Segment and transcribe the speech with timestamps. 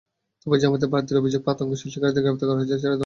[0.43, 2.99] তবে জামায়তের প্রার্থীর অভিযোগ আতঙ্ক সৃষ্টিকারীদের গ্রেপ্তার করার পরও ছেড়ে দেওয়া হয়েছে।